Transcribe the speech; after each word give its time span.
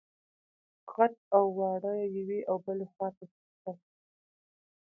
غټ 0.93 1.13
او 1.35 1.43
واړه 1.57 1.93
يوې 2.17 2.39
او 2.49 2.55
بلې 2.65 2.85
خواته 2.91 3.23
ځغاستل. 3.31 3.77